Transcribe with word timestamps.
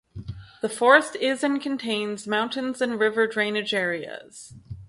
The 0.63 0.69
forest 0.69 1.15
is 1.17 1.43
and 1.43 1.61
contains 1.61 2.25
mountains 2.25 2.81
and 2.81 2.99
river 2.99 3.27
drainage 3.27 3.71
areas. 3.71 4.55